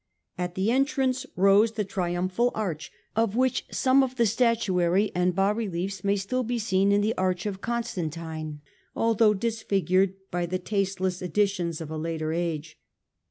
At 0.35 0.55
the 0.55 0.71
entrance 0.71 1.27
rose 1.35 1.73
the 1.73 1.85
triumphal 1.85 2.49
arch, 2.55 2.91
of 3.15 3.35
which 3.35 3.67
some 3.69 4.01
of 4.01 4.15
the 4.15 4.25
statuary 4.25 5.11
and 5.13 5.35
bas 5.35 5.55
reliefs 5.55 6.03
may 6.03 6.15
still 6.15 6.41
be 6.41 6.57
seen 6.57 6.91
in 6.91 7.01
the 7.01 7.13
arch 7.19 7.45
of 7.45 7.61
Constantine, 7.61 8.61
although 8.95 9.35
disfigured 9.35 10.15
by 10.31 10.47
the 10.47 10.57
taste 10.57 10.99
less 11.01 11.21
additions 11.21 11.81
of 11.81 11.91
a 11.91 11.97
later 11.99 12.33
age. 12.33 12.79